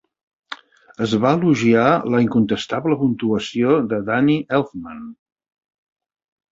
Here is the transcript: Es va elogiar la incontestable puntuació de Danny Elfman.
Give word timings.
Es 1.07 1.13
va 1.25 1.33
elogiar 1.39 1.85
la 2.15 2.21
incontestable 2.25 2.99
puntuació 3.05 3.77
de 3.93 4.01
Danny 4.13 4.35
Elfman. 4.61 5.09